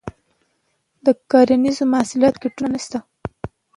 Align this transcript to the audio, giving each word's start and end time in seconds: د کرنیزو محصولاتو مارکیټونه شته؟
د 1.05 1.07
کرنیزو 1.29 1.83
محصولاتو 1.93 2.37
مارکیټونه 2.41 2.77
شته؟ 2.85 2.99